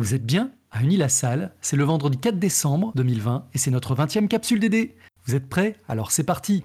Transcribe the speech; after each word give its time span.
Vous 0.00 0.14
êtes 0.14 0.24
bien 0.24 0.52
à 0.70 0.84
Unis-la-Salle, 0.84 1.52
c'est 1.60 1.74
le 1.74 1.82
vendredi 1.82 2.18
4 2.18 2.38
décembre 2.38 2.92
2020 2.94 3.46
et 3.52 3.58
c'est 3.58 3.72
notre 3.72 3.96
20e 3.96 4.28
capsule 4.28 4.60
DD. 4.60 4.94
Vous 5.24 5.34
êtes 5.34 5.48
prêts? 5.48 5.74
Alors 5.88 6.12
c'est 6.12 6.22
parti! 6.22 6.62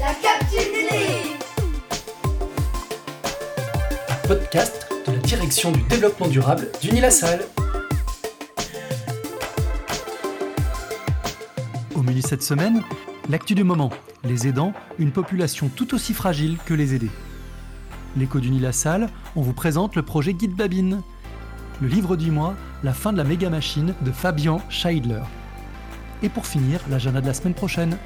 La 0.00 0.12
capsule 0.20 0.72
DD 0.74 0.96
Podcast 4.26 4.88
de 5.06 5.12
la 5.12 5.18
direction 5.18 5.70
du 5.70 5.82
développement 5.82 6.26
durable 6.26 6.72
d'Unis-la-Salle. 6.80 7.44
Au 11.94 12.02
menu 12.02 12.20
cette 12.20 12.42
semaine, 12.42 12.82
l'actu 13.28 13.54
du 13.54 13.62
moment, 13.62 13.90
les 14.24 14.46
aidants, 14.46 14.72
une 14.98 15.12
population 15.12 15.68
tout 15.68 15.94
aussi 15.94 16.14
fragile 16.14 16.58
que 16.66 16.74
les 16.74 16.94
aidés. 16.94 17.10
L'écho 18.16 18.40
d'Unis-la-Salle, 18.40 19.08
on 19.36 19.42
vous 19.42 19.52
présente 19.52 19.96
le 19.96 20.02
projet 20.02 20.34
Guide 20.34 20.54
Babine. 20.54 21.02
Le 21.80 21.88
livre 21.88 22.16
du 22.16 22.30
mois, 22.30 22.54
La 22.84 22.92
fin 22.92 23.12
de 23.12 23.16
la 23.16 23.24
méga 23.24 23.48
machine 23.48 23.94
de 24.02 24.12
Fabian 24.12 24.60
Scheidler. 24.68 25.22
Et 26.22 26.28
pour 26.28 26.46
finir, 26.46 26.80
l'agenda 26.90 27.20
de 27.20 27.26
la 27.26 27.34
semaine 27.34 27.54
prochaine. 27.54 27.96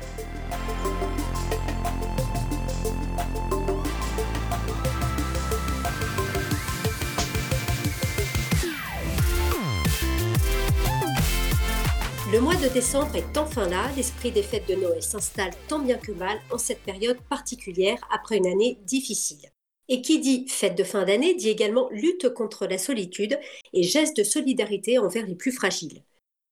Le 12.33 12.41
mois 12.41 12.57
de 12.57 12.67
décembre 12.67 13.15
est 13.15 13.39
enfin 13.39 13.69
là, 13.69 13.89
l'esprit 13.95 14.33
des 14.33 14.43
fêtes 14.43 14.69
de 14.69 14.75
Noël 14.75 15.01
s'installe 15.01 15.53
tant 15.69 15.79
bien 15.79 15.97
que 15.97 16.11
mal 16.11 16.37
en 16.51 16.59
cette 16.59 16.83
période 16.83 17.21
particulière 17.31 18.01
après 18.13 18.39
une 18.39 18.49
année 18.49 18.81
difficile. 18.85 19.49
Et 19.89 20.03
qui 20.03 20.19
dit 20.19 20.45
fête 20.49 20.77
de 20.77 20.83
fin 20.83 21.05
d'année 21.05 21.35
dit 21.35 21.51
également 21.51 21.89
lutte 21.91 22.29
contre 22.31 22.67
la 22.67 22.79
solitude 22.79 23.39
et 23.73 23.85
geste 23.85 24.17
de 24.17 24.25
solidarité 24.25 24.99
envers 24.99 25.25
les 25.25 25.37
plus 25.37 25.53
fragiles. 25.53 26.03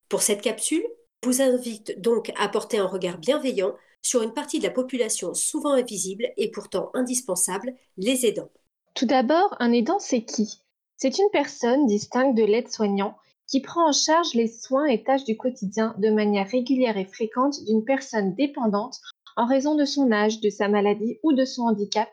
Pour 0.08 0.22
cette 0.22 0.42
capsule, 0.42 0.86
vous 1.24 1.42
invite 1.42 2.00
donc 2.00 2.30
à 2.36 2.48
porter 2.48 2.78
un 2.78 2.86
regard 2.86 3.18
bienveillant 3.18 3.74
sur 4.00 4.22
une 4.22 4.32
partie 4.32 4.60
de 4.60 4.64
la 4.64 4.70
population 4.70 5.34
souvent 5.34 5.72
invisible 5.72 6.28
et 6.36 6.52
pourtant 6.52 6.90
indispensable, 6.94 7.74
les 7.96 8.26
aidants. 8.26 8.50
Tout 8.94 9.06
d'abord, 9.06 9.56
un 9.58 9.72
aidant, 9.72 9.98
c'est 9.98 10.22
qui? 10.22 10.60
C'est 10.98 11.18
une 11.18 11.30
personne 11.32 11.88
distincte 11.88 12.36
de 12.36 12.44
l'aide-soignant 12.44 13.16
qui 13.54 13.60
prend 13.60 13.88
en 13.88 13.92
charge 13.92 14.34
les 14.34 14.48
soins 14.48 14.86
et 14.86 15.04
tâches 15.04 15.22
du 15.22 15.36
quotidien 15.36 15.94
de 15.98 16.10
manière 16.10 16.48
régulière 16.48 16.96
et 16.96 17.04
fréquente 17.04 17.62
d'une 17.64 17.84
personne 17.84 18.34
dépendante 18.34 18.98
en 19.36 19.46
raison 19.46 19.76
de 19.76 19.84
son 19.84 20.10
âge, 20.10 20.40
de 20.40 20.50
sa 20.50 20.66
maladie 20.66 21.20
ou 21.22 21.32
de 21.32 21.44
son 21.44 21.62
handicap, 21.62 22.08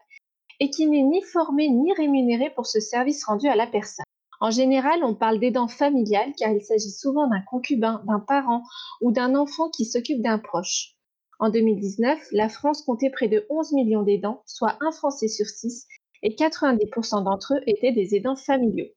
et 0.59 0.69
qui 0.69 0.85
n'est 0.85 1.01
ni 1.01 1.23
formé 1.23 1.67
ni 1.67 1.91
rémunéré 1.93 2.51
pour 2.51 2.67
ce 2.67 2.79
service 2.79 3.25
rendu 3.25 3.47
à 3.47 3.55
la 3.55 3.65
personne. 3.65 4.05
En 4.39 4.51
général, 4.51 5.03
on 5.03 5.15
parle 5.15 5.39
d'aidant 5.39 5.67
familial 5.67 6.31
car 6.37 6.51
il 6.51 6.61
s'agit 6.61 6.91
souvent 6.91 7.25
d'un 7.25 7.41
concubin, 7.49 8.03
d'un 8.05 8.19
parent 8.19 8.61
ou 9.01 9.11
d'un 9.11 9.33
enfant 9.33 9.71
qui 9.71 9.85
s'occupe 9.85 10.21
d'un 10.21 10.37
proche. 10.37 10.93
En 11.39 11.49
2019, 11.49 12.19
la 12.33 12.49
France 12.49 12.83
comptait 12.83 13.09
près 13.09 13.29
de 13.29 13.47
11 13.49 13.73
millions 13.73 14.03
d'aidants, 14.03 14.43
soit 14.45 14.77
un 14.79 14.91
Français 14.91 15.27
sur 15.27 15.47
six, 15.47 15.87
et 16.21 16.35
90% 16.35 17.23
d'entre 17.23 17.55
eux 17.55 17.63
étaient 17.65 17.93
des 17.93 18.13
aidants 18.13 18.35
familiaux. 18.35 18.89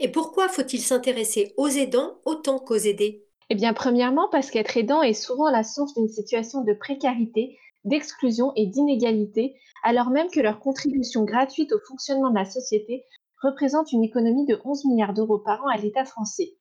Et 0.00 0.10
pourquoi 0.10 0.48
faut-il 0.48 0.80
s'intéresser 0.80 1.54
aux 1.56 1.68
aidants 1.68 2.18
autant 2.24 2.58
qu'aux 2.58 2.74
aidés? 2.76 3.26
Eh 3.50 3.54
bien, 3.54 3.72
premièrement, 3.74 4.28
parce 4.30 4.50
qu'être 4.50 4.76
aidant 4.76 5.02
est 5.02 5.14
souvent 5.14 5.50
la 5.50 5.62
source 5.62 5.94
d'une 5.94 6.08
situation 6.08 6.62
de 6.62 6.72
précarité, 6.72 7.58
d'exclusion 7.84 8.52
et 8.56 8.66
d'inégalité, 8.66 9.54
alors 9.82 10.10
même 10.10 10.30
que 10.30 10.40
leur 10.40 10.60
contribution 10.60 11.24
gratuite 11.24 11.72
au 11.72 11.78
fonctionnement 11.86 12.30
de 12.30 12.36
la 12.36 12.46
société 12.46 13.04
représente 13.42 13.92
une 13.92 14.02
économie 14.02 14.46
de 14.46 14.58
11 14.64 14.86
milliards 14.86 15.12
d'euros 15.12 15.38
par 15.38 15.62
an 15.62 15.68
à 15.68 15.76
l'État 15.76 16.04
français. 16.04 16.54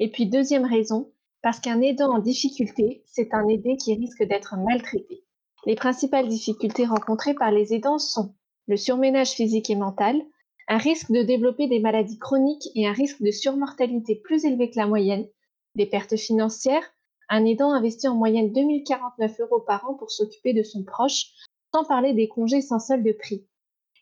Et 0.00 0.10
puis, 0.10 0.26
deuxième 0.26 0.64
raison, 0.64 1.12
parce 1.42 1.60
qu'un 1.60 1.80
aidant 1.80 2.12
en 2.12 2.18
difficulté, 2.18 3.04
c'est 3.06 3.32
un 3.32 3.46
aidé 3.48 3.76
qui 3.76 3.94
risque 3.94 4.24
d'être 4.24 4.56
maltraité. 4.56 5.24
Les 5.66 5.76
principales 5.76 6.28
difficultés 6.28 6.84
rencontrées 6.84 7.34
par 7.34 7.50
les 7.50 7.72
aidants 7.72 7.98
sont 7.98 8.34
le 8.66 8.76
surménage 8.76 9.32
physique 9.32 9.70
et 9.70 9.76
mental, 9.76 10.20
un 10.68 10.78
risque 10.78 11.10
de 11.10 11.22
développer 11.22 11.68
des 11.68 11.80
maladies 11.80 12.18
chroniques 12.18 12.68
et 12.74 12.86
un 12.86 12.92
risque 12.92 13.22
de 13.22 13.30
surmortalité 13.30 14.16
plus 14.16 14.44
élevé 14.44 14.70
que 14.70 14.78
la 14.78 14.86
moyenne, 14.86 15.26
des 15.74 15.86
pertes 15.86 16.16
financières, 16.16 16.94
un 17.28 17.44
aidant 17.44 17.72
investit 17.72 18.08
en 18.08 18.14
moyenne 18.14 18.52
2049 18.52 19.40
euros 19.40 19.60
par 19.60 19.88
an 19.88 19.94
pour 19.94 20.10
s'occuper 20.10 20.52
de 20.52 20.62
son 20.62 20.84
proche, 20.84 21.26
sans 21.74 21.84
parler 21.84 22.12
des 22.12 22.28
congés 22.28 22.60
sans 22.60 22.78
solde 22.78 23.04
de 23.04 23.12
prix. 23.12 23.46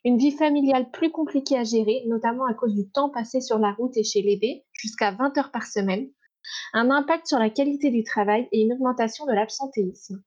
Une 0.05 0.17
vie 0.17 0.31
familiale 0.31 0.91
plus 0.91 1.11
compliquée 1.11 1.57
à 1.57 1.63
gérer, 1.63 2.03
notamment 2.07 2.45
à 2.45 2.53
cause 2.53 2.73
du 2.73 2.89
temps 2.89 3.09
passé 3.09 3.39
sur 3.39 3.57
la 3.57 3.71
route 3.71 3.95
et 3.95 4.03
chez 4.03 4.21
l'aidé, 4.21 4.65
jusqu'à 4.73 5.11
20 5.11 5.37
heures 5.37 5.51
par 5.51 5.65
semaine, 5.65 6.09
un 6.73 6.91
impact 6.91 7.27
sur 7.27 7.39
la 7.39 7.49
qualité 7.49 7.89
du 7.89 8.03
travail 8.03 8.47
et 8.51 8.61
une 8.61 8.73
augmentation 8.73 9.25
de 9.25 9.31
l'absentéisme. 9.31 10.21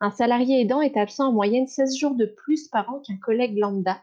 Un 0.00 0.10
salarié 0.10 0.60
aidant 0.60 0.82
est 0.82 0.98
absent 0.98 1.28
en 1.28 1.32
moyenne 1.32 1.66
16 1.66 1.96
jours 1.96 2.14
de 2.14 2.26
plus 2.26 2.68
par 2.68 2.90
an 2.90 3.00
qu'un 3.00 3.16
collègue 3.16 3.56
lambda, 3.56 4.02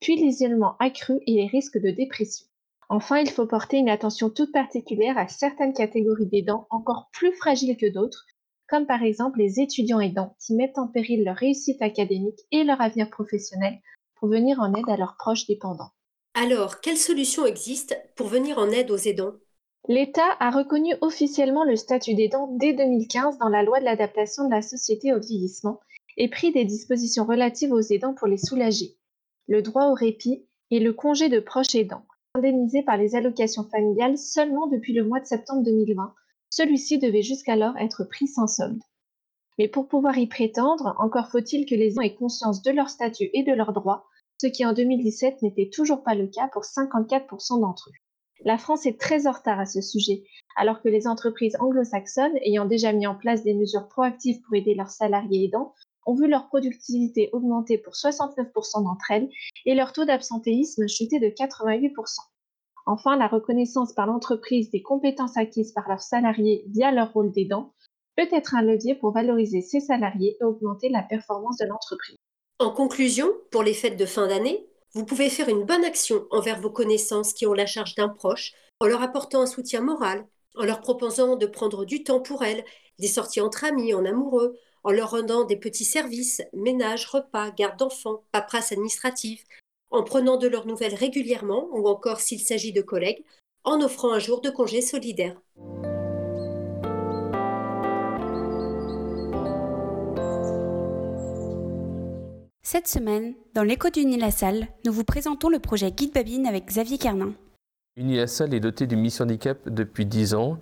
puis 0.00 0.16
l'isolement 0.16 0.76
accru 0.78 1.20
et 1.26 1.34
les 1.34 1.46
risques 1.46 1.78
de 1.78 1.90
dépression. 1.90 2.46
Enfin, 2.88 3.18
il 3.18 3.30
faut 3.30 3.46
porter 3.46 3.76
une 3.76 3.88
attention 3.88 4.30
toute 4.30 4.52
particulière 4.52 5.16
à 5.16 5.28
certaines 5.28 5.74
catégories 5.74 6.26
d'aidants 6.26 6.66
encore 6.70 7.08
plus 7.12 7.32
fragiles 7.32 7.76
que 7.76 7.92
d'autres, 7.92 8.26
comme 8.68 8.86
par 8.86 9.02
exemple 9.02 9.38
les 9.38 9.60
étudiants 9.60 10.00
aidants 10.00 10.34
qui 10.44 10.54
mettent 10.54 10.78
en 10.78 10.88
péril 10.88 11.24
leur 11.24 11.36
réussite 11.36 11.82
académique 11.82 12.40
et 12.50 12.64
leur 12.64 12.80
avenir 12.80 13.08
professionnel 13.08 13.78
pour 14.16 14.28
venir 14.28 14.58
en 14.60 14.74
aide 14.74 14.88
à 14.88 14.96
leurs 14.96 15.16
proches 15.16 15.46
dépendants. 15.46 15.90
Alors, 16.34 16.80
quelles 16.80 16.96
solutions 16.96 17.46
existent 17.46 17.96
pour 18.16 18.26
venir 18.26 18.58
en 18.58 18.70
aide 18.70 18.90
aux 18.90 18.96
aidants? 18.96 19.34
L'État 19.88 20.36
a 20.40 20.50
reconnu 20.50 20.94
officiellement 21.00 21.64
le 21.64 21.76
statut 21.76 22.14
d'aidant 22.14 22.48
dès 22.58 22.72
2015 22.72 23.38
dans 23.38 23.48
la 23.48 23.62
loi 23.62 23.80
de 23.80 23.84
l'adaptation 23.84 24.44
de 24.46 24.50
la 24.50 24.62
société 24.62 25.12
au 25.12 25.20
vieillissement 25.20 25.80
et 26.16 26.28
pris 26.28 26.52
des 26.52 26.64
dispositions 26.64 27.24
relatives 27.24 27.72
aux 27.72 27.80
aidants 27.80 28.14
pour 28.14 28.28
les 28.28 28.36
soulager 28.36 28.96
le 29.50 29.62
droit 29.62 29.88
au 29.88 29.94
répit 29.94 30.46
et 30.70 30.78
le 30.78 30.92
congé 30.92 31.28
de 31.28 31.40
proche 31.40 31.74
aidant, 31.74 32.06
indemnisé 32.36 32.82
par 32.84 32.96
les 32.96 33.16
allocations 33.16 33.64
familiales 33.64 34.16
seulement 34.16 34.68
depuis 34.68 34.92
le 34.92 35.04
mois 35.04 35.18
de 35.18 35.26
septembre 35.26 35.64
2020. 35.64 36.14
Celui-ci 36.50 36.98
devait 36.98 37.22
jusqu'alors 37.22 37.76
être 37.76 38.04
pris 38.04 38.28
sans 38.28 38.46
solde. 38.46 38.80
Mais 39.58 39.66
pour 39.66 39.88
pouvoir 39.88 40.16
y 40.18 40.28
prétendre, 40.28 40.94
encore 41.00 41.30
faut-il 41.30 41.66
que 41.66 41.74
les 41.74 41.88
aidants 41.88 42.02
aient 42.02 42.14
conscience 42.14 42.62
de 42.62 42.70
leur 42.70 42.88
statut 42.90 43.28
et 43.34 43.42
de 43.42 43.52
leurs 43.52 43.72
droits, 43.72 44.06
ce 44.40 44.46
qui 44.46 44.64
en 44.64 44.72
2017 44.72 45.42
n'était 45.42 45.68
toujours 45.68 46.04
pas 46.04 46.14
le 46.14 46.28
cas 46.28 46.46
pour 46.46 46.62
54% 46.62 47.60
d'entre 47.60 47.90
eux. 47.90 47.98
La 48.44 48.56
France 48.56 48.86
est 48.86 49.00
très 49.00 49.26
en 49.26 49.32
retard 49.32 49.58
à 49.58 49.66
ce 49.66 49.80
sujet, 49.80 50.22
alors 50.56 50.80
que 50.80 50.88
les 50.88 51.08
entreprises 51.08 51.56
anglo-saxonnes, 51.58 52.38
ayant 52.44 52.66
déjà 52.66 52.92
mis 52.92 53.08
en 53.08 53.16
place 53.16 53.42
des 53.42 53.54
mesures 53.54 53.88
proactives 53.88 54.40
pour 54.42 54.54
aider 54.54 54.74
leurs 54.74 54.90
salariés 54.90 55.46
aidants, 55.46 55.74
ont 56.06 56.14
vu 56.14 56.28
leur 56.28 56.48
productivité 56.48 57.30
augmenter 57.32 57.78
pour 57.78 57.94
69% 57.94 58.84
d'entre 58.84 59.10
elles 59.10 59.28
et 59.66 59.74
leur 59.74 59.92
taux 59.92 60.04
d'absentéisme 60.04 60.86
chuter 60.88 61.18
de 61.18 61.28
88%. 61.28 61.92
Enfin, 62.86 63.16
la 63.16 63.28
reconnaissance 63.28 63.92
par 63.92 64.06
l'entreprise 64.06 64.70
des 64.70 64.82
compétences 64.82 65.36
acquises 65.36 65.72
par 65.72 65.88
leurs 65.88 66.00
salariés 66.00 66.64
via 66.68 66.90
leur 66.90 67.12
rôle 67.12 67.30
d'aidant 67.30 67.72
peut 68.16 68.28
être 68.32 68.54
un 68.54 68.62
levier 68.62 68.94
pour 68.94 69.12
valoriser 69.12 69.60
ses 69.60 69.80
salariés 69.80 70.36
et 70.40 70.44
augmenter 70.44 70.88
la 70.88 71.02
performance 71.02 71.58
de 71.58 71.66
l'entreprise. 71.66 72.16
En 72.58 72.70
conclusion, 72.70 73.28
pour 73.50 73.62
les 73.62 73.74
fêtes 73.74 73.96
de 73.96 74.06
fin 74.06 74.26
d'année, 74.26 74.66
vous 74.92 75.04
pouvez 75.04 75.30
faire 75.30 75.48
une 75.48 75.64
bonne 75.64 75.84
action 75.84 76.26
envers 76.30 76.60
vos 76.60 76.70
connaissances 76.70 77.32
qui 77.32 77.46
ont 77.46 77.52
la 77.52 77.66
charge 77.66 77.94
d'un 77.94 78.08
proche 78.08 78.52
en 78.80 78.86
leur 78.86 79.02
apportant 79.02 79.42
un 79.42 79.46
soutien 79.46 79.80
moral, 79.80 80.26
en 80.56 80.64
leur 80.64 80.80
proposant 80.80 81.36
de 81.36 81.46
prendre 81.46 81.84
du 81.84 82.02
temps 82.02 82.20
pour 82.20 82.42
elles, 82.42 82.64
des 82.98 83.06
sorties 83.06 83.40
entre 83.40 83.64
amis, 83.64 83.94
en 83.94 84.04
amoureux, 84.04 84.58
en 84.84 84.90
leur 84.90 85.10
rendant 85.10 85.44
des 85.44 85.56
petits 85.56 85.84
services, 85.84 86.42
ménage, 86.52 87.06
repas, 87.06 87.50
garde 87.50 87.78
d'enfants, 87.78 88.22
paperasse 88.32 88.72
administrative, 88.72 89.42
en 89.90 90.02
prenant 90.02 90.36
de 90.36 90.48
leurs 90.48 90.66
nouvelles 90.66 90.94
régulièrement 90.94 91.68
ou 91.72 91.88
encore 91.88 92.20
s'il 92.20 92.40
s'agit 92.40 92.72
de 92.72 92.82
collègues, 92.82 93.24
en 93.64 93.80
offrant 93.82 94.12
un 94.12 94.18
jour 94.18 94.40
de 94.40 94.50
congé 94.50 94.80
solidaire. 94.80 95.40
Cette 102.62 102.86
semaine, 102.86 103.34
dans 103.52 103.64
l'écho 103.64 103.90
d'Uni-la-Salle, 103.90 104.68
nous 104.86 104.92
vous 104.92 105.02
présentons 105.02 105.48
le 105.48 105.58
projet 105.58 105.90
Guide 105.90 106.14
Babine 106.14 106.46
avec 106.46 106.66
Xavier 106.66 106.98
Carnin. 106.98 107.34
Unilassal 108.00 108.54
est 108.54 108.60
doté 108.60 108.86
d'une 108.86 109.00
mission 109.00 109.24
handicap 109.24 109.58
depuis 109.68 110.06
10 110.06 110.34
ans. 110.34 110.58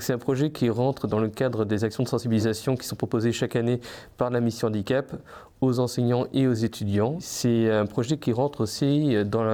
C'est 0.00 0.12
un 0.12 0.18
projet 0.18 0.50
qui 0.50 0.70
rentre 0.70 1.06
dans 1.06 1.18
le 1.18 1.28
cadre 1.28 1.64
des 1.64 1.84
actions 1.84 2.02
de 2.02 2.08
sensibilisation 2.08 2.76
qui 2.76 2.86
sont 2.86 2.96
proposées 2.96 3.32
chaque 3.32 3.56
année 3.56 3.80
par 4.16 4.30
la 4.30 4.40
mission 4.40 4.68
handicap 4.68 5.12
aux 5.60 5.80
enseignants 5.80 6.26
et 6.32 6.46
aux 6.46 6.54
étudiants. 6.54 7.18
C'est 7.20 7.70
un 7.70 7.84
projet 7.84 8.16
qui 8.16 8.32
rentre 8.32 8.62
aussi 8.62 9.16
dans 9.26 9.44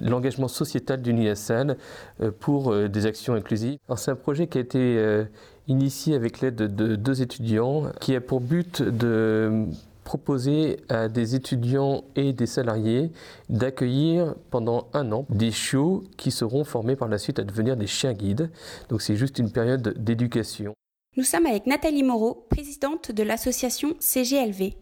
l'engagement 0.00 0.48
sociétal 0.48 1.00
d'Unilassal 1.00 1.76
euh, 2.20 2.30
pour 2.40 2.72
euh, 2.72 2.88
des 2.88 3.06
actions 3.06 3.34
inclusives. 3.34 3.78
C'est 3.96 4.10
un 4.10 4.16
projet 4.16 4.46
qui 4.46 4.58
a 4.58 4.62
été 4.62 4.78
euh, 4.78 5.24
initié 5.68 6.14
avec 6.14 6.40
l'aide 6.40 6.56
de 6.56 6.96
deux 6.96 7.22
étudiants 7.22 7.84
qui 8.00 8.16
a 8.16 8.20
pour 8.20 8.40
but 8.40 8.82
de 8.82 9.66
proposer 10.04 10.76
à 10.88 11.08
des 11.08 11.34
étudiants 11.34 12.04
et 12.14 12.32
des 12.32 12.46
salariés 12.46 13.10
d'accueillir 13.48 14.34
pendant 14.50 14.88
un 14.92 15.10
an 15.12 15.26
des 15.30 15.50
chiots 15.50 16.04
qui 16.16 16.30
seront 16.30 16.64
formés 16.64 16.96
par 16.96 17.08
la 17.08 17.18
suite 17.18 17.38
à 17.38 17.42
devenir 17.42 17.76
des 17.76 17.86
chiens 17.86 18.12
guides. 18.12 18.50
Donc 18.88 19.02
c'est 19.02 19.16
juste 19.16 19.38
une 19.38 19.50
période 19.50 19.94
d'éducation. 19.96 20.74
Nous 21.16 21.24
sommes 21.24 21.46
avec 21.46 21.66
Nathalie 21.66 22.02
Moreau, 22.02 22.46
présidente 22.50 23.12
de 23.12 23.22
l'association 23.22 23.94
CGLV. 24.00 24.74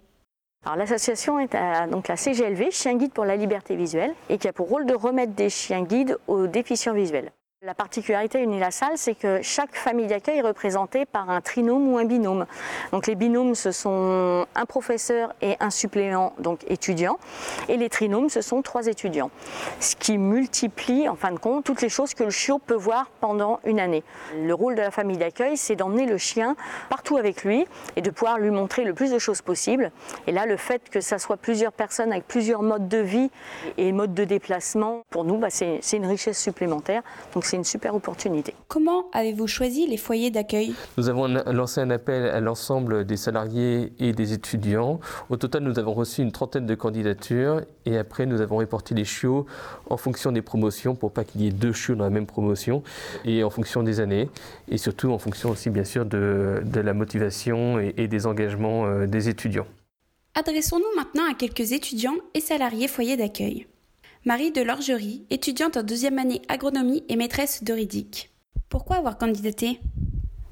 Alors 0.64 0.76
l'association 0.76 1.38
est 1.40 1.54
à, 1.54 1.86
donc 1.88 2.08
la 2.08 2.16
CGLV, 2.16 2.70
Chien 2.70 2.96
Guide 2.96 3.12
pour 3.12 3.25
la 3.25 3.36
liberté 3.36 3.75
visuelle, 3.75 4.14
et 4.28 4.38
qui 4.38 4.46
a 4.46 4.52
pour 4.52 4.68
rôle 4.68 4.86
de 4.86 4.94
remettre 4.94 5.34
des 5.34 5.50
chiens 5.50 5.82
guides 5.82 6.16
aux 6.28 6.46
déficients 6.46 6.94
visuels. 6.94 7.32
La 7.64 7.75
particularité 7.75 8.43
Unilassal, 8.43 8.94
c'est 8.97 9.14
que 9.14 9.41
chaque 9.41 9.76
famille 9.76 10.09
d'accueil 10.09 10.38
est 10.38 10.43
représentée 10.43 11.06
par 11.06 11.31
un 11.31 11.41
trinôme 11.41 11.93
ou 11.93 11.97
un 11.97 12.05
binôme. 12.05 12.47
Donc 12.91 13.06
les 13.06 13.14
binômes, 13.14 13.55
ce 13.55 13.70
sont 13.70 14.47
un 14.53 14.67
professeur 14.67 15.32
et 15.43 15.55
un 15.61 15.70
suppléant, 15.70 16.32
donc 16.41 16.64
étudiant, 16.67 17.20
et 17.69 17.76
les 17.76 17.88
trinômes, 17.88 18.31
ce 18.31 18.41
sont 18.41 18.62
trois 18.62 18.88
étudiants. 18.88 19.31
Ce 19.79 19.94
qui 19.94 20.19
multiplie, 20.19 21.09
en 21.09 21.14
fin 21.14 21.31
de 21.31 21.38
compte, 21.38 21.62
toutes 21.62 21.82
les 21.82 21.88
choses 21.88 22.14
que 22.14 22.25
le 22.25 22.31
chiot 22.31 22.59
peut 22.59 22.75
voir 22.75 23.12
pendant 23.20 23.61
une 23.64 23.79
année. 23.79 24.03
Le 24.35 24.55
rôle 24.55 24.75
de 24.75 24.81
la 24.81 24.91
famille 24.91 25.19
d'accueil, 25.19 25.56
c'est 25.56 25.76
d'emmener 25.76 26.06
le 26.06 26.19
chien 26.19 26.56
partout 26.88 27.17
avec 27.17 27.44
lui 27.44 27.64
et 27.94 28.03
de 28.03 28.11
pouvoir 28.11 28.41
lui 28.41 28.50
montrer 28.50 28.82
le 28.82 28.93
plus 28.93 29.12
de 29.12 29.20
choses 29.20 29.41
possible. 29.41 29.93
Et 30.26 30.32
là, 30.32 30.47
le 30.47 30.56
fait 30.56 30.91
que 30.91 31.00
ça 31.00 31.20
soit 31.20 31.37
plusieurs 31.37 31.73
personnes 31.73 32.11
avec 32.11 32.26
plusieurs 32.26 32.64
modes 32.64 32.88
de 32.88 32.99
vie 32.99 33.31
et 33.79 33.93
modes 33.93 34.14
de 34.14 34.25
déplacement, 34.25 35.03
pour 35.11 35.23
nous, 35.23 35.37
bah, 35.37 35.50
c'est 35.50 35.81
une 35.93 36.06
richesse 36.06 36.43
supplémentaire. 36.43 37.03
C'est 37.52 37.58
une 37.58 37.64
super 37.64 37.94
opportunité. 37.94 38.54
Comment 38.66 39.10
avez-vous 39.12 39.46
choisi 39.46 39.87
les 39.87 39.99
foyers 39.99 40.31
d'accueil? 40.31 40.72
Nous 40.96 41.10
avons 41.10 41.26
lancé 41.26 41.82
un 41.82 41.90
appel 41.90 42.25
à 42.25 42.40
l'ensemble 42.40 43.04
des 43.04 43.19
salariés 43.19 43.93
et 43.99 44.14
des 44.14 44.32
étudiants. 44.32 45.00
Au 45.28 45.37
total, 45.37 45.62
nous 45.62 45.78
avons 45.78 45.93
reçu 45.93 46.22
une 46.22 46.32
trentaine 46.32 46.64
de 46.64 46.75
candidatures 46.75 47.60
et 47.84 47.99
après, 47.99 48.25
nous 48.25 48.40
avons 48.40 48.56
réparti 48.56 48.94
les 48.94 49.04
chiots 49.04 49.44
en 49.90 49.99
fonction 49.99 50.32
des 50.32 50.40
promotions 50.40 50.94
pour 50.94 51.12
pas 51.12 51.25
qu'il 51.25 51.43
y 51.43 51.46
ait 51.46 51.50
deux 51.50 51.75
chiots 51.75 51.94
dans 51.94 52.04
la 52.04 52.10
même 52.10 52.25
promotion 52.25 52.82
et 53.26 53.44
en 53.44 53.50
fonction 53.50 53.82
des 53.82 54.00
années 54.00 54.31
et 54.70 54.78
surtout 54.78 55.10
en 55.12 55.19
fonction 55.19 55.50
aussi, 55.50 55.69
bien 55.69 55.84
sûr, 55.84 56.06
de, 56.06 56.62
de 56.64 56.81
la 56.81 56.94
motivation 56.94 57.78
et, 57.78 57.93
et 57.99 58.08
des 58.08 58.26
engagements 58.26 58.87
euh, 58.87 59.06
des 59.06 59.28
étudiants. 59.28 59.66
Adressons-nous 60.34 60.96
maintenant 60.96 61.31
à 61.31 61.34
quelques 61.34 61.72
étudiants 61.72 62.16
et 62.32 62.40
salariés 62.40 62.88
foyers 62.88 63.19
d'accueil. 63.19 63.66
Marie 64.24 64.52
de 64.52 64.62
Lorgerie, 64.62 65.26
étudiante 65.30 65.76
en 65.76 65.82
deuxième 65.82 66.16
année 66.19 66.42
agronomie 66.48 67.02
et 67.08 67.16
maîtresse 67.16 67.64
d'Oridic. 67.64 68.32
Pourquoi 68.69 68.96
avoir 68.96 69.19
candidaté? 69.19 69.80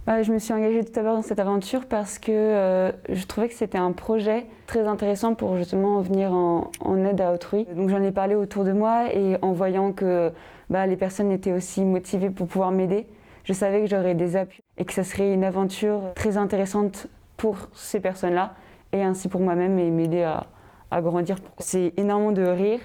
Bah, 0.06 0.22
Je 0.22 0.32
me 0.32 0.40
suis 0.40 0.52
engagée 0.52 0.84
tout 0.84 0.98
l'heure 1.00 1.14
dans 1.14 1.22
cette 1.22 1.38
aventure 1.38 1.86
parce 1.86 2.18
que 2.18 2.32
euh, 2.32 2.90
je 3.08 3.24
trouvais 3.26 3.48
que 3.48 3.54
c'était 3.54 3.78
un 3.78 3.92
projet 3.92 4.46
très 4.66 4.88
intéressant 4.88 5.36
pour 5.36 5.56
justement 5.56 6.00
venir 6.00 6.32
en, 6.32 6.72
en 6.80 7.04
aide 7.04 7.20
à 7.20 7.32
autrui. 7.32 7.64
Donc 7.76 7.90
j'en 7.90 8.02
ai 8.02 8.10
parlé 8.10 8.34
autour 8.34 8.64
de 8.64 8.72
moi 8.72 9.14
et 9.14 9.36
en 9.40 9.52
voyant 9.52 9.92
que 9.92 10.32
bah, 10.68 10.84
les 10.88 10.96
personnes 10.96 11.30
étaient 11.30 11.52
aussi 11.52 11.82
motivées 11.82 12.30
pour 12.30 12.48
pouvoir 12.48 12.72
m'aider, 12.72 13.06
je 13.44 13.52
savais 13.52 13.82
que 13.82 13.86
j'aurais 13.86 14.16
des 14.16 14.34
appuis 14.34 14.64
et 14.78 14.84
que 14.84 14.92
ça 14.92 15.04
serait 15.04 15.32
une 15.32 15.44
aventure 15.44 16.12
très 16.16 16.36
intéressante 16.36 17.06
pour 17.36 17.56
ces 17.72 18.00
personnes-là 18.00 18.54
et 18.92 19.02
ainsi 19.02 19.28
pour 19.28 19.40
moi-même 19.40 19.78
et 19.78 19.90
m'aider 19.90 20.22
à, 20.22 20.48
à 20.90 21.00
grandir. 21.00 21.36
C'est 21.58 21.92
énormément 21.96 22.32
de 22.32 22.42
rire 22.42 22.80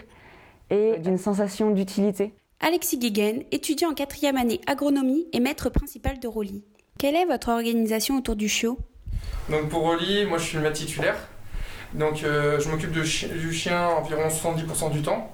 et 0.69 0.97
d'une 0.99 1.17
sensation 1.17 1.71
d'utilité. 1.71 2.33
Alexis 2.59 2.97
Guéguen, 2.97 3.43
étudiant 3.51 3.91
en 3.91 3.93
quatrième 3.93 4.37
année 4.37 4.61
agronomie 4.67 5.27
et 5.33 5.39
maître 5.39 5.69
principal 5.69 6.19
de 6.19 6.27
Roli. 6.27 6.63
Quelle 6.97 7.15
est 7.15 7.25
votre 7.25 7.49
organisation 7.49 8.17
autour 8.17 8.35
du 8.35 8.47
chiot? 8.47 8.79
Donc 9.49 9.69
pour 9.69 9.81
Roli, 9.81 10.25
moi 10.25 10.37
je 10.37 10.45
suis 10.45 10.57
le 10.57 10.63
maître 10.63 10.77
titulaire. 10.77 11.17
Donc 11.93 12.23
euh, 12.23 12.59
je 12.59 12.69
m'occupe 12.69 13.03
chi 13.03 13.27
du 13.27 13.53
chien 13.53 13.87
environ 13.87 14.27
70% 14.27 14.91
du 14.91 15.01
temps. 15.01 15.33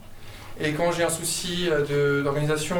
Et 0.60 0.74
quand 0.74 0.92
j'ai 0.92 1.04
un 1.04 1.10
souci 1.10 1.68
euh, 1.70 2.24
d'organisation, 2.24 2.78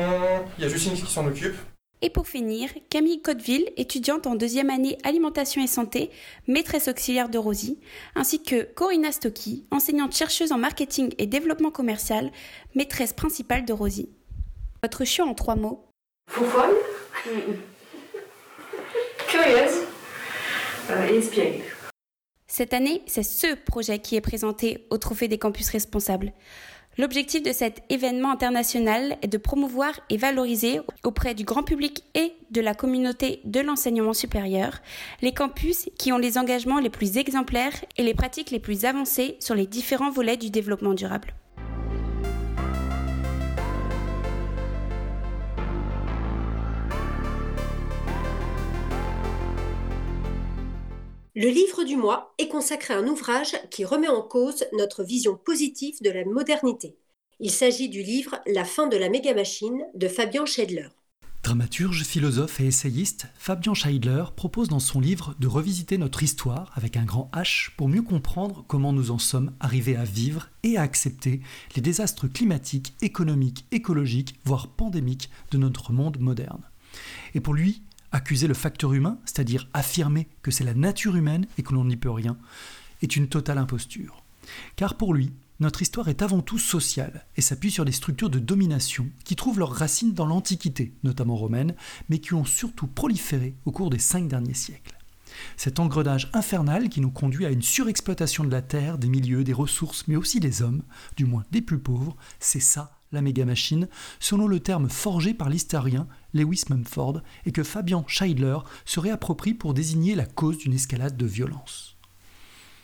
il 0.58 0.64
y 0.64 0.68
a 0.68 0.70
Justine 0.70 0.94
qui 0.94 1.12
s'en 1.12 1.26
occupe. 1.26 1.56
Et 2.04 2.10
pour 2.10 2.28
finir, 2.28 2.70
Camille 2.90 3.22
Cotteville, 3.22 3.72
étudiante 3.78 4.26
en 4.26 4.36
deuxième 4.36 4.72
année 4.72 4.98
alimentation 5.04 5.64
et 5.64 5.68
santé, 5.68 6.10
maîtresse 6.48 6.88
auxiliaire 6.88 7.30
de 7.30 7.38
Rosie, 7.38 7.80
ainsi 8.16 8.42
que 8.42 8.64
Corinna 8.64 9.12
Stocky, 9.12 9.66
enseignante 9.70 10.16
chercheuse 10.16 10.52
en 10.52 10.58
marketing 10.58 11.14
et 11.20 11.28
développement 11.28 11.70
commercial, 11.70 12.32
maîtresse 12.74 13.14
principale 13.14 13.66
de 13.66 13.74
Rosie. 13.74 14.10
Votre 14.82 15.06
chiot 15.06 15.26
en 15.26 15.36
trois 15.36 15.56
mots 15.56 15.86
curieuse 19.28 19.86
euh, 20.90 21.08
et 21.08 21.18
inspirée. 21.18 21.64
Cette 22.48 22.74
année, 22.74 23.02
c'est 23.08 23.24
ce 23.24 23.56
projet 23.56 24.00
qui 24.00 24.16
est 24.16 24.22
présenté 24.22 24.88
au 24.90 24.98
Trophée 24.98 25.28
des 25.28 25.38
campus 25.38 25.70
responsables. 25.70 26.34
L'objectif 26.98 27.42
de 27.42 27.54
cet 27.54 27.84
événement 27.90 28.32
international 28.32 29.18
est 29.22 29.28
de 29.28 29.38
promouvoir 29.38 29.98
et 30.10 30.18
valoriser 30.18 30.82
auprès 31.04 31.34
du 31.34 31.46
grand 31.46 31.64
public 31.64 32.04
et 32.16 32.34
de 32.52 32.60
la 32.60 32.74
communauté 32.74 33.40
de 33.46 33.62
l'enseignement 33.62 34.14
supérieur 34.14 34.82
les 35.22 35.34
campus 35.34 35.90
qui 35.98 36.12
ont 36.12 36.18
les 36.18 36.38
engagements 36.38 36.80
les 36.80 36.90
plus 36.90 37.18
exemplaires 37.18 37.86
et 37.98 38.04
les 38.04 38.14
pratiques 38.14 38.52
les 38.52 38.60
plus 38.60 38.84
avancées 38.84 39.38
sur 39.40 39.56
les 39.56 39.68
différents 39.68 40.12
volets 40.12 40.38
du 40.38 40.50
développement 40.50 40.94
durable. 40.94 41.34
Le 51.42 51.48
livre 51.48 51.84
du 51.84 51.96
mois 51.98 52.36
est 52.38 52.50
consacré 52.50 52.94
à 52.94 53.00
un 53.00 53.08
ouvrage 53.08 53.56
qui 53.72 53.84
remet 53.84 54.08
en 54.08 54.22
cause 54.22 54.64
notre 54.74 55.04
vision 55.04 55.36
positive 55.36 55.96
de 56.04 56.12
la 56.12 56.24
modernité. 56.24 57.00
Il 57.40 57.50
s'agit 57.50 57.90
du 57.90 58.04
livre 58.04 58.40
La 58.46 58.64
fin 58.64 58.86
de 58.86 58.96
la 58.96 59.10
méga-machine 59.10 59.82
de 59.96 60.08
Fabian 60.08 60.46
Scheidler. 60.46 60.90
Dramaturge, 61.42 62.04
philosophe 62.04 62.60
et 62.60 62.68
essayiste, 62.68 63.26
Fabian 63.40 63.74
Scheidler 63.74 64.26
propose 64.36 64.68
dans 64.68 64.80
son 64.80 65.00
livre 65.00 65.34
de 65.40 65.48
revisiter 65.48 65.98
notre 65.98 66.22
histoire 66.22 66.72
avec 66.76 66.96
un 66.96 67.06
grand 67.06 67.32
H 67.34 67.72
pour 67.76 67.90
mieux 67.90 68.04
comprendre 68.04 68.64
comment 68.68 68.94
nous 68.94 69.10
en 69.10 69.18
sommes 69.18 69.56
arrivés 69.60 69.96
à 69.96 70.04
vivre 70.04 70.48
et 70.62 70.78
à 70.78 70.84
accepter 70.84 71.42
les 71.76 71.82
désastres 71.82 72.32
climatiques, 72.32 72.94
économiques, 73.02 73.66
écologiques, 73.72 74.36
voire 74.46 74.68
pandémiques 74.68 75.32
de 75.50 75.58
notre 75.58 75.92
monde 75.92 76.20
moderne. 76.20 76.62
Et 77.34 77.40
pour 77.40 77.56
lui, 77.56 77.82
accuser 78.12 78.48
le 78.48 78.54
facteur 78.54 78.94
humain, 78.94 79.18
c'est-à-dire 79.26 79.68
affirmer 79.74 80.28
que 80.42 80.52
c'est 80.52 80.64
la 80.64 80.74
nature 80.74 81.16
humaine 81.16 81.48
et 81.58 81.64
que 81.64 81.74
l'on 81.74 81.86
n'y 81.86 81.98
peut 81.98 82.12
rien, 82.12 82.38
est 83.02 83.16
une 83.16 83.28
totale 83.28 83.58
imposture. 83.58 84.24
Car 84.76 84.96
pour 84.96 85.14
lui, 85.14 85.32
notre 85.60 85.84
histoire 85.84 86.10
est 86.10 86.24
avant 86.24 86.42
tout 86.42 86.58
sociale 86.58 87.26
et 87.38 87.42
s'appuie 87.42 87.70
sur 87.70 87.86
des 87.86 87.92
structures 87.92 88.32
de 88.32 88.40
domination 88.40 89.08
qui 89.24 89.36
trouvent 89.36 89.60
leurs 89.60 89.74
racines 89.74 90.14
dans 90.14 90.26
l'Antiquité, 90.26 90.94
notamment 91.04 91.36
romaine, 91.36 91.76
mais 92.10 92.18
qui 92.18 92.34
ont 92.34 92.46
surtout 92.46 92.88
proliféré 92.88 93.54
au 93.66 93.72
cours 93.72 93.92
des 93.92 94.00
cinq 94.00 94.28
derniers 94.28 94.56
siècles. 94.56 94.98
Cet 95.58 95.80
engrenage 95.80 96.30
infernal 96.34 96.90
qui 96.90 97.00
nous 97.00 97.12
conduit 97.12 97.46
à 97.46 97.52
une 97.52 97.62
surexploitation 97.62 98.44
de 98.44 98.52
la 98.52 98.62
terre, 98.62 98.98
des 98.98 99.08
milieux, 99.08 99.44
des 99.44 99.54
ressources, 99.54 100.08
mais 100.08 100.16
aussi 100.16 100.40
des 100.40 100.62
hommes, 100.62 100.84
du 101.16 101.26
moins 101.26 101.44
des 101.52 101.62
plus 101.62 101.80
pauvres, 101.80 102.18
c'est 102.40 102.60
ça 102.60 103.01
la 103.12 103.22
méga-machine, 103.22 103.88
selon 104.20 104.48
le 104.48 104.60
terme 104.60 104.90
forgé 104.90 105.34
par 105.34 105.50
l'historien 105.50 106.08
Lewis 106.34 106.64
Mumford 106.70 107.22
et 107.46 107.52
que 107.52 107.64
Fabian 107.64 108.06
Scheidler 108.08 108.58
se 108.86 109.00
réapproprie 109.00 109.54
pour 109.54 109.74
désigner 109.74 110.16
la 110.16 110.26
cause 110.26 110.58
d'une 110.58 110.74
escalade 110.74 111.18
de 111.18 111.26
violence. 111.26 111.98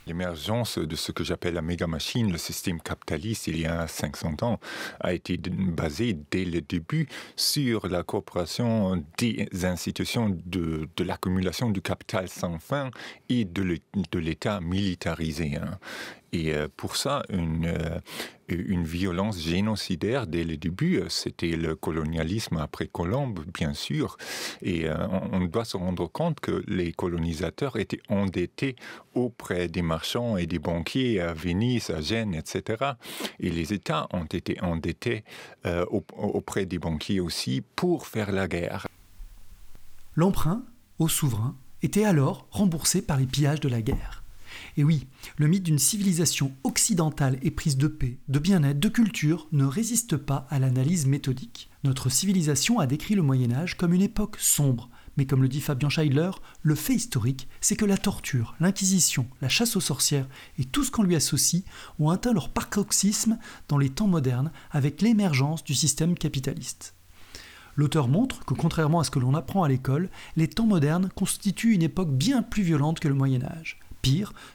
L'émergence 0.08 0.78
de 0.78 0.96
ce 0.96 1.12
que 1.12 1.22
j'appelle 1.22 1.52
la 1.52 1.60
méga-machine, 1.60 2.32
le 2.32 2.38
système 2.38 2.80
capitaliste, 2.80 3.46
il 3.46 3.60
y 3.60 3.66
a 3.66 3.86
500 3.86 4.36
ans, 4.40 4.58
a 5.00 5.12
été 5.12 5.36
basé 5.36 6.16
dès 6.30 6.46
le 6.46 6.62
début 6.62 7.06
sur 7.36 7.86
la 7.88 8.02
coopération 8.04 9.04
des 9.18 9.46
institutions 9.64 10.34
de, 10.46 10.88
de 10.96 11.04
l'accumulation 11.04 11.68
du 11.68 11.82
capital 11.82 12.30
sans 12.30 12.58
fin 12.58 12.90
et 13.28 13.44
de 13.44 14.18
l'État 14.18 14.62
militarisé. 14.62 15.58
Et 16.32 16.54
euh, 16.54 16.68
pour 16.76 16.96
ça, 16.96 17.22
une, 17.30 17.66
euh, 17.66 17.98
une 18.48 18.84
violence 18.84 19.40
génocidaire 19.40 20.26
dès 20.26 20.44
le 20.44 20.56
début, 20.56 21.02
c'était 21.08 21.56
le 21.56 21.74
colonialisme 21.74 22.58
après 22.58 22.86
Colombe, 22.86 23.44
bien 23.54 23.72
sûr. 23.72 24.16
Et 24.60 24.88
euh, 24.88 24.94
on 25.32 25.40
doit 25.46 25.64
se 25.64 25.76
rendre 25.76 26.06
compte 26.06 26.40
que 26.40 26.62
les 26.66 26.92
colonisateurs 26.92 27.76
étaient 27.76 28.02
endettés 28.08 28.76
auprès 29.14 29.68
des 29.68 29.82
marchands 29.82 30.36
et 30.36 30.46
des 30.46 30.58
banquiers 30.58 31.20
à 31.20 31.32
Venise, 31.32 31.90
à 31.90 32.00
Gênes, 32.00 32.34
etc. 32.34 32.92
Et 33.40 33.50
les 33.50 33.72
États 33.72 34.06
ont 34.12 34.24
été 34.24 34.60
endettés 34.60 35.24
auprès 35.90 36.66
des 36.66 36.78
banquiers 36.78 37.20
aussi 37.20 37.62
pour 37.74 38.06
faire 38.06 38.32
la 38.32 38.48
guerre. 38.48 38.86
L'emprunt 40.14 40.62
aux 40.98 41.08
souverains 41.08 41.56
était 41.82 42.04
alors 42.04 42.46
remboursé 42.50 43.02
par 43.02 43.16
les 43.16 43.26
pillages 43.26 43.60
de 43.60 43.68
la 43.68 43.82
guerre. 43.82 44.22
Et 44.76 44.84
oui, 44.84 45.06
le 45.36 45.46
mythe 45.46 45.62
d'une 45.62 45.78
civilisation 45.78 46.52
occidentale 46.64 47.38
éprise 47.42 47.76
de 47.76 47.88
paix, 47.88 48.18
de 48.28 48.38
bien-être, 48.38 48.80
de 48.80 48.88
culture 48.88 49.48
ne 49.52 49.64
résiste 49.64 50.16
pas 50.16 50.46
à 50.50 50.58
l'analyse 50.58 51.06
méthodique. 51.06 51.70
Notre 51.84 52.08
civilisation 52.10 52.78
a 52.78 52.86
décrit 52.86 53.14
le 53.14 53.22
Moyen 53.22 53.52
Âge 53.52 53.76
comme 53.76 53.92
une 53.92 54.02
époque 54.02 54.36
sombre, 54.38 54.88
Mais 55.16 55.26
comme 55.26 55.42
le 55.42 55.48
dit 55.48 55.60
Fabien 55.60 55.88
Scheidler, 55.88 56.30
le 56.62 56.76
fait 56.76 56.94
historique, 56.94 57.48
c'est 57.60 57.74
que 57.74 57.84
la 57.84 57.96
torture, 57.96 58.54
l'inquisition, 58.60 59.26
la 59.42 59.48
chasse 59.48 59.74
aux 59.74 59.80
sorcières 59.80 60.28
et 60.58 60.64
tout 60.64 60.84
ce 60.84 60.92
qu'on 60.92 61.02
lui 61.02 61.16
associe 61.16 61.64
ont 61.98 62.10
atteint 62.10 62.32
leur 62.32 62.50
paroxysme 62.50 63.38
dans 63.66 63.78
les 63.78 63.90
temps 63.90 64.06
modernes 64.06 64.52
avec 64.70 65.02
l'émergence 65.02 65.64
du 65.64 65.74
système 65.74 66.14
capitaliste. 66.14 66.94
L'auteur 67.74 68.08
montre 68.08 68.44
que 68.44 68.54
contrairement 68.54 68.98
à 68.98 69.04
ce 69.04 69.10
que 69.10 69.20
l'on 69.20 69.34
apprend 69.34 69.62
à 69.62 69.68
l'école, 69.68 70.10
les 70.36 70.48
temps 70.48 70.66
modernes 70.66 71.10
constituent 71.14 71.74
une 71.74 71.84
époque 71.84 72.10
bien 72.10 72.42
plus 72.42 72.64
violente 72.64 72.98
que 72.98 73.06
le 73.06 73.14
Moyen 73.14 73.44
Âge. 73.44 73.78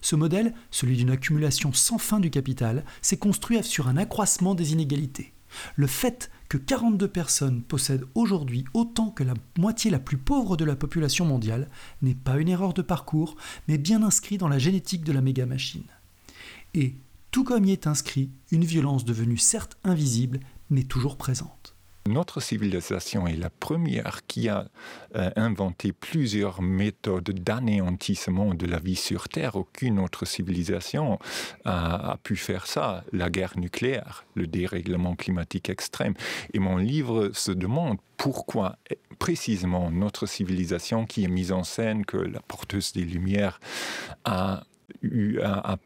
Ce 0.01 0.15
modèle, 0.15 0.53
celui 0.72 0.98
d'une 0.98 1.12
accumulation 1.12 1.74
sans 1.74 1.98
fin 1.98 2.19
du 2.19 2.29
capital, 2.29 2.86
s'est 3.01 3.17
construit 3.17 3.63
sur 3.63 3.88
un 3.88 3.98
accroissement 3.98 4.55
des 4.55 4.74
inégalités. 4.74 5.33
Le 5.75 5.88
fait 5.88 6.31
que 6.50 6.57
42 6.57 7.07
personnes 7.07 7.62
possèdent 7.62 8.05
aujourd'hui 8.15 8.65
autant 8.74 9.12
que 9.12 9.24
la 9.24 9.36
moitié 9.57 9.91
la 9.91 10.00
plus 10.00 10.17
pauvre 10.17 10.57
de 10.57 10.65
la 10.65 10.75
population 10.75 11.25
mondiale 11.25 11.69
n'est 12.01 12.15
pas 12.15 12.38
une 12.38 12.50
erreur 12.50 12.74
de 12.74 12.81
parcours, 12.81 13.36
mais 13.67 13.77
bien 13.77 14.01
inscrit 14.03 14.38
dans 14.38 14.48
la 14.48 14.60
génétique 14.60 15.03
de 15.03 15.13
la 15.13 15.22
méga-machine. 15.22 15.88
Et, 16.74 16.95
tout 17.31 17.43
comme 17.43 17.65
y 17.65 17.72
est 17.72 17.88
inscrit, 17.88 18.29
une 18.51 18.65
violence 18.65 19.05
devenue 19.05 19.38
certes 19.38 19.77
invisible, 19.83 20.39
mais 20.69 20.83
toujours 20.83 21.17
présente. 21.17 21.73
Notre 22.05 22.41
civilisation 22.41 23.27
est 23.27 23.38
la 23.38 23.50
première 23.50 24.25
qui 24.27 24.50
a 24.50 24.67
euh, 25.15 25.29
inventé 25.38 25.93
plusieurs 25.93 26.62
méthodes 26.62 27.29
d'anéantissement 27.29 28.53
de 28.53 28.65
la 28.65 28.79
vie 28.79 28.98
sur 28.98 29.29
Terre. 29.29 29.55
Aucune 29.55 30.00
autre 30.00 30.25
civilisation 30.25 31.17
a, 31.63 32.17
pu 32.22 32.36
faire 32.36 32.67
ça. 32.67 33.05
La 33.13 33.29
guerre 33.29 33.57
nucléaire, 33.57 34.25
le 34.36 34.48
dérèglement 34.48 35.15
climatique 35.15 35.69
extrême. 35.69 36.13
Et 36.53 36.60
mon 36.60 36.75
livre 36.75 37.31
se 37.33 37.51
demande 37.51 38.00
pourquoi 38.17 38.77
précisément 39.17 39.89
notre 39.89 40.25
civilisation 40.25 41.05
qui 41.05 41.24
est 41.24 41.29
mise 41.29 41.53
en 41.53 41.63
scène, 41.63 42.05
que 42.05 42.17
la 42.17 42.41
porteuse 42.41 42.91
des 42.91 43.05
Lumières 43.05 43.62
a 44.25 44.65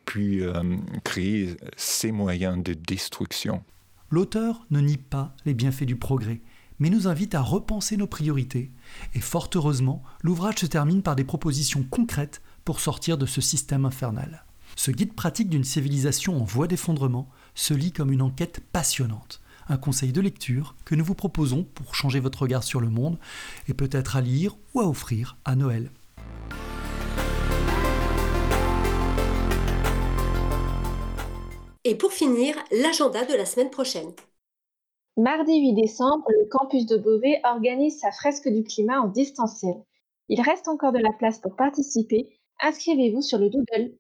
pu 0.06 0.44
euh, 0.44 0.64
créer 1.04 1.58
ces 1.76 2.12
moyens 2.12 2.62
de 2.64 2.74
destruction. 2.74 3.64
L'auteur 4.10 4.66
ne 4.72 4.80
nie 4.80 4.98
pas 4.98 5.36
les 5.46 5.54
bienfaits 5.54 5.84
du 5.84 5.98
progrès, 5.98 6.42
mais 6.80 6.90
nous 6.90 7.10
invite 7.10 7.36
à 7.36 7.42
repenser 7.42 7.98
nos 7.98 8.08
priorités. 8.08 8.72
Et 9.14 9.20
fort 9.20 9.50
heureusement, 9.54 10.02
l'ouvrage 10.22 10.60
se 10.60 10.66
termine 10.66 11.02
par 11.02 11.16
des 11.18 11.26
propositions 11.26 11.84
concrètes 11.84 12.42
pour 12.64 12.80
sortir 12.80 13.18
de 13.18 13.26
ce 13.26 13.42
système 13.42 13.86
infernal. 13.86 14.46
Ce 14.78 14.92
guide 14.92 15.14
pratique 15.14 15.50
d'une 15.50 15.64
civilisation 15.64 16.42
en 16.42 16.46
voie 16.46 16.68
d'effondrement 16.68 17.30
se 17.54 17.74
lit 17.74 17.92
comme 17.92 18.12
une 18.14 18.22
enquête 18.22 18.62
passionnante. 18.72 19.42
Un 19.68 19.78
conseil 19.78 20.14
de 20.14 20.22
lecture 20.22 20.76
que 20.86 20.96
nous 20.96 21.04
vous 21.04 21.16
proposons 21.16 21.66
pour 21.66 21.94
changer 21.94 22.22
votre 22.22 22.44
regard 22.44 22.64
sur 22.64 22.80
le 22.80 22.90
monde 22.90 23.20
et 23.68 23.74
peut-être 23.74 24.16
à 24.16 24.22
lire 24.22 24.56
ou 24.74 24.80
à 24.80 24.88
offrir 24.88 25.36
à 25.44 25.58
Noël. 25.58 25.92
Et 31.88 31.96
pour 31.96 32.12
finir, 32.12 32.54
l'agenda 32.70 33.24
de 33.24 33.34
la 33.34 33.46
semaine 33.46 33.70
prochaine. 33.70 34.12
Mardi 35.16 35.58
8 35.58 35.74
décembre, 35.74 36.26
le 36.28 36.46
campus 36.50 36.86
de 36.86 36.98
Beauvais 36.98 37.40
organise 37.46 38.02
sa 38.02 38.12
fresque 38.12 38.50
du 38.50 38.66
climat 38.66 39.00
en 39.00 39.08
distanciel. 39.08 39.76
Il 40.28 40.42
reste 40.42 40.68
encore 40.68 40.92
de 40.92 41.00
la 41.00 41.14
place 41.18 41.40
pour 41.40 41.56
participer. 41.56 42.42
Inscrivez-vous 42.60 43.22
sur 43.22 43.38
le 43.38 43.50
Doodle. 43.50 43.96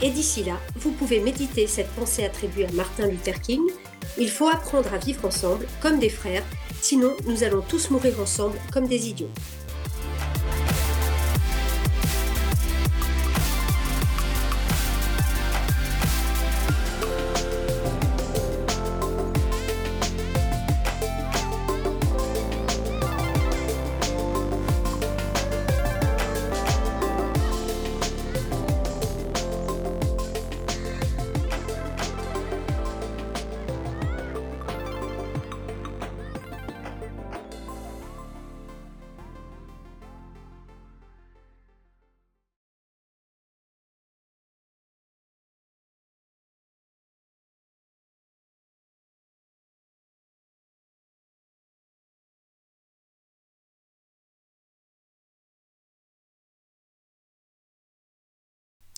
Et 0.00 0.10
d'ici 0.10 0.44
là, 0.44 0.58
vous 0.76 0.92
pouvez 0.92 1.18
méditer 1.20 1.66
cette 1.66 1.90
pensée 1.90 2.24
attribuée 2.24 2.66
à 2.66 2.72
Martin 2.72 3.06
Luther 3.06 3.40
King. 3.40 3.62
Il 4.18 4.30
faut 4.30 4.48
apprendre 4.48 4.94
à 4.94 4.98
vivre 4.98 5.24
ensemble 5.24 5.66
comme 5.80 5.98
des 5.98 6.08
frères, 6.08 6.44
sinon 6.80 7.10
nous 7.26 7.42
allons 7.44 7.62
tous 7.62 7.90
mourir 7.90 8.20
ensemble 8.20 8.58
comme 8.72 8.86
des 8.86 9.08
idiots. 9.08 9.30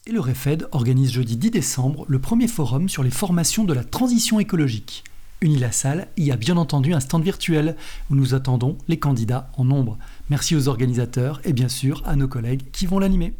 Et 0.07 0.13
le 0.13 0.21
REFED 0.21 0.69
organise 0.73 1.13
jeudi 1.13 1.39
10 1.39 1.51
décembre 1.51 2.05
le 2.09 2.19
premier 2.19 2.47
forum 2.47 2.91
sur 2.91 3.03
les 3.03 3.11
formations 3.11 3.65
de 3.65 3.73
la 3.73 3.85
transition 3.85 4.39
écologique. 4.39 5.03
Unilassal 5.41 6.09
y 6.19 6.31
a 6.31 6.37
bien 6.37 6.59
entendu 6.59 6.93
un 6.93 7.01
stand 7.01 7.23
virtuel 7.23 7.75
où 8.11 8.15
nous 8.15 8.35
attendons 8.35 8.77
les 8.87 8.99
candidats 8.99 9.51
en 9.57 9.65
nombre. 9.65 9.97
Merci 10.29 10.57
aux 10.57 10.69
organisateurs 10.69 11.41
et 11.45 11.55
bien 11.55 11.69
sûr 11.71 12.03
à 12.05 12.17
nos 12.17 12.29
collègues 12.29 12.71
qui 12.71 12.85
vont 12.85 12.99
l'animer. 12.99 13.35